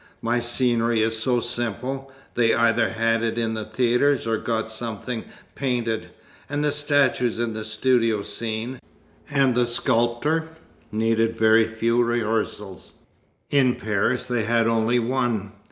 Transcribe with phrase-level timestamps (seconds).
[0.23, 5.25] My scenery is so simple, they either had it in the theatres or got something
[5.53, 6.09] painted:
[6.49, 8.79] and the statues in the studio scene,
[9.29, 10.47] and the sculptor,
[10.91, 12.93] needed very few rehearsals.
[13.51, 15.51] In Paris they had only one.